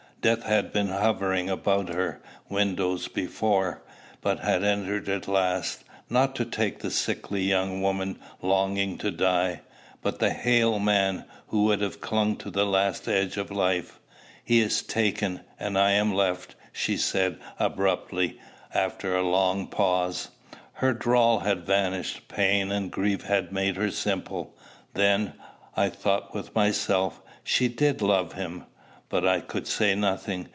[0.21, 3.81] Death had been hovering about her windows before,
[4.21, 9.61] but had entered at last; not to take the sickly young woman longing to die,
[10.03, 13.99] but the hale man, who would have clung to the last edge of life.
[14.43, 18.37] "He is taken, and I am left," she said abruptly,
[18.75, 20.29] after a long pause.
[20.73, 24.55] Her drawl had vanished: pain and grief had made her simple.
[24.93, 25.33] "Then,"
[25.75, 28.65] I thought with myself, "she did love him!"
[29.09, 30.47] But I could say nothing.